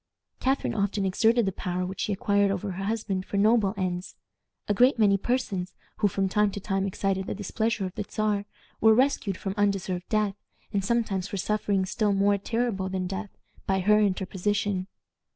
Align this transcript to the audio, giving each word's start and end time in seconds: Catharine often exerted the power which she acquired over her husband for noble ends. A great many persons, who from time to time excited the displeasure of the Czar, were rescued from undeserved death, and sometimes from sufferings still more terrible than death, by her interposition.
Catharine 0.39 0.73
often 0.73 1.05
exerted 1.05 1.45
the 1.45 1.51
power 1.51 1.85
which 1.85 1.99
she 2.01 2.11
acquired 2.11 2.49
over 2.49 2.71
her 2.71 2.85
husband 2.85 3.23
for 3.23 3.37
noble 3.37 3.75
ends. 3.77 4.15
A 4.67 4.73
great 4.73 4.97
many 4.97 5.15
persons, 5.15 5.75
who 5.97 6.07
from 6.07 6.27
time 6.27 6.49
to 6.53 6.59
time 6.59 6.87
excited 6.87 7.27
the 7.27 7.35
displeasure 7.35 7.85
of 7.85 7.93
the 7.93 8.03
Czar, 8.09 8.45
were 8.79 8.95
rescued 8.95 9.37
from 9.37 9.53
undeserved 9.57 10.09
death, 10.09 10.33
and 10.73 10.83
sometimes 10.83 11.27
from 11.27 11.37
sufferings 11.37 11.91
still 11.91 12.13
more 12.13 12.39
terrible 12.39 12.89
than 12.89 13.05
death, 13.05 13.29
by 13.67 13.79
her 13.81 13.99
interposition. 13.99 14.87